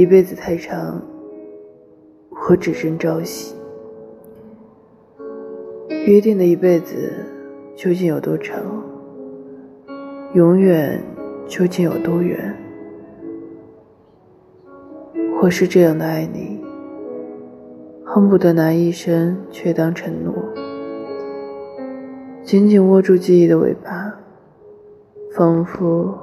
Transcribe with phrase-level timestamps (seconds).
[0.00, 0.98] 一辈子太长，
[2.48, 3.54] 我只争朝夕。
[6.06, 7.12] 约定的一辈子
[7.76, 8.58] 究竟有多长？
[10.32, 10.98] 永远
[11.46, 12.56] 究竟有多远？
[15.42, 16.64] 我是这样的爱你，
[18.02, 20.34] 恨不得拿一生却当承诺，
[22.42, 24.14] 紧紧握住记忆的尾巴，
[25.36, 26.18] 仿佛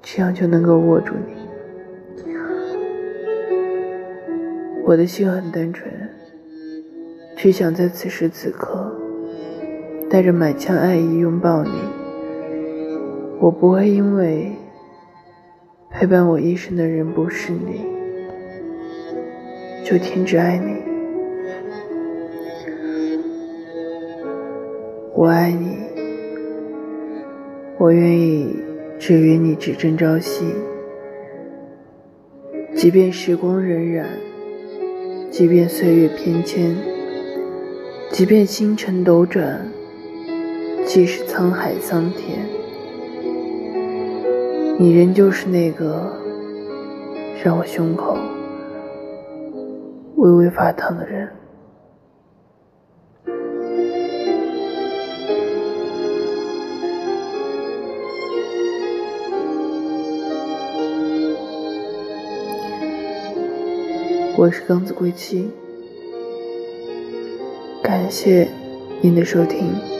[0.00, 1.47] 这样就能够握住你。
[4.88, 5.86] 我的心很单纯，
[7.36, 8.90] 只想在此时此刻，
[10.08, 11.72] 带着满腔爱意拥抱你。
[13.38, 14.50] 我不会因为
[15.90, 17.84] 陪伴我一生的人不是你，
[19.84, 20.72] 就停止爱你。
[25.14, 25.80] 我爱你，
[27.76, 28.56] 我愿意
[28.98, 30.46] 只与你只争朝夕，
[32.74, 34.06] 即便时光荏苒。
[35.30, 36.74] 即便岁月变迁，
[38.10, 39.70] 即便星辰斗转，
[40.84, 42.40] 即使沧海桑田，
[44.78, 46.12] 你仍旧是那个
[47.44, 48.16] 让我胸口
[50.16, 51.28] 微微发烫的人。
[64.38, 65.48] 我是刚子归期，
[67.82, 68.48] 感谢
[69.00, 69.97] 您的收听。